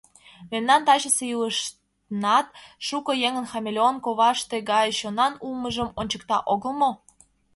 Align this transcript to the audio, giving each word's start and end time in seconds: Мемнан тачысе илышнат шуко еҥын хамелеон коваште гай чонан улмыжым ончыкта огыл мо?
Мемнан 0.51 0.81
тачысе 0.87 1.23
илышнат 1.33 2.47
шуко 2.87 3.11
еҥын 3.27 3.45
хамелеон 3.51 3.95
коваште 4.05 4.57
гай 4.71 4.87
чонан 4.99 5.33
улмыжым 5.45 5.89
ончыкта 5.99 6.37
огыл 6.53 6.73
мо? 6.81 6.91